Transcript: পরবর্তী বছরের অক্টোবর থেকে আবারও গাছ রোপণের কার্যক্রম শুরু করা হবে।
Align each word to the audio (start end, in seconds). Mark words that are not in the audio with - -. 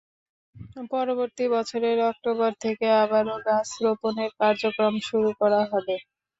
পরবর্তী 0.91 1.45
বছরের 1.55 1.97
অক্টোবর 2.09 2.51
থেকে 2.63 2.85
আবারও 3.01 3.35
গাছ 3.47 3.69
রোপণের 3.83 4.31
কার্যক্রম 4.39 4.93
শুরু 5.07 5.29
করা 5.39 5.61
হবে। 5.71 5.95